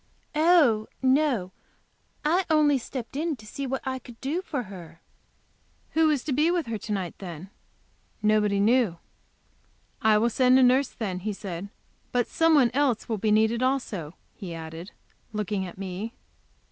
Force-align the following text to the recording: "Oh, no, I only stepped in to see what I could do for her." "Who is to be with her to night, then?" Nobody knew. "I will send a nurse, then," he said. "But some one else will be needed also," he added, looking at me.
"Oh, 0.33 0.87
no, 1.03 1.51
I 2.25 2.43
only 2.49 2.79
stepped 2.79 3.15
in 3.15 3.35
to 3.35 3.45
see 3.45 3.67
what 3.67 3.83
I 3.85 3.99
could 3.99 4.19
do 4.19 4.41
for 4.41 4.63
her." 4.63 4.99
"Who 5.91 6.09
is 6.09 6.23
to 6.23 6.33
be 6.33 6.49
with 6.49 6.65
her 6.65 6.79
to 6.79 6.91
night, 6.91 7.13
then?" 7.19 7.51
Nobody 8.23 8.59
knew. 8.59 8.97
"I 10.01 10.17
will 10.17 10.31
send 10.31 10.57
a 10.57 10.63
nurse, 10.63 10.89
then," 10.89 11.19
he 11.19 11.33
said. 11.33 11.69
"But 12.11 12.25
some 12.25 12.55
one 12.55 12.71
else 12.73 13.07
will 13.07 13.19
be 13.19 13.29
needed 13.29 13.61
also," 13.61 14.15
he 14.33 14.55
added, 14.55 14.89
looking 15.33 15.67
at 15.67 15.77
me. 15.77 16.15